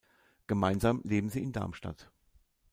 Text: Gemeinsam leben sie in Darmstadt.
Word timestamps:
Gemeinsam 0.47 1.01
leben 1.03 1.29
sie 1.29 1.43
in 1.43 1.51
Darmstadt. 1.51 2.09